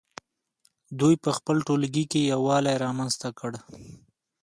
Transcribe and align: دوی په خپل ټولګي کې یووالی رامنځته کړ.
دوی 0.99 1.15
په 1.23 1.29
خپل 1.37 1.55
ټولګي 1.67 2.05
کې 2.11 2.21
یووالی 2.33 2.75
رامنځته 2.85 3.29
کړ. 3.39 3.51